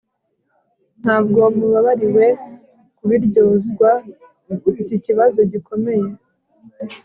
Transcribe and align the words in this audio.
ntabwo 1.01 1.41
mubabariwe 1.57 2.25
kubiryozwa 2.97 3.89
iki 4.83 4.97
kibazo 5.05 5.39
gikomeye 5.51 6.07